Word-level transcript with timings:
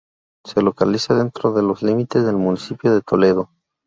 Se 0.43 0.63
localiza 0.63 1.13
dentro 1.13 1.51
de 1.53 1.61
los 1.61 1.83
límites 1.83 2.25
del 2.25 2.35
Municipio 2.35 2.91
de 2.91 3.01
Toledo. 3.03 3.51